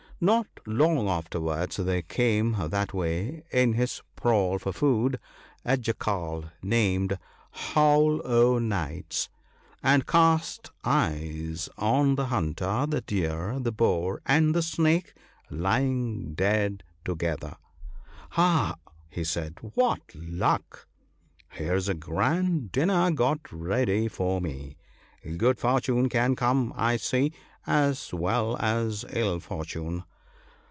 Not 0.23 0.45
long 0.67 1.09
afterwards, 1.09 1.77
there 1.77 2.03
came 2.03 2.51
that 2.69 2.93
way, 2.93 3.43
in 3.51 3.73
4iis 3.73 4.01
prowl 4.15 4.59
for 4.59 4.71
food, 4.71 5.19
a 5.65 5.77
Jackal, 5.77 6.45
named" 6.61 7.17
Howl 7.73 8.21
o' 8.23 8.59
Nights," 8.59 9.29
and 9.81 10.05
cast 10.05 10.69
eyes 10.83 11.69
on 11.75 12.13
the 12.17 12.27
hunter, 12.27 12.85
the 12.87 13.01
deer, 13.01 13.57
the 13.59 13.71
boar, 13.71 14.21
and 14.27 14.53
the 14.53 14.61
snake 14.61 15.15
lying 15.49 16.35
dead 16.35 16.83
together. 17.03 17.55
"Aha!" 18.33 18.75
said 19.23 19.57
he," 19.59 19.67
what 19.73 20.01
luck! 20.13 20.85
Here's 21.49 21.89
a 21.89 21.95
grand 21.95 22.71
dinner 22.71 23.09
got 23.09 23.51
ready 23.51 24.07
for 24.07 24.39
me! 24.39 24.77
Good 25.37 25.57
fortune 25.57 26.09
can 26.09 26.35
come, 26.35 26.73
I 26.77 26.97
see, 26.97 27.33
as 27.65 28.13
well 28.13 28.55
as 28.57 29.03
ill 29.13 29.39
fortune. 29.39 30.03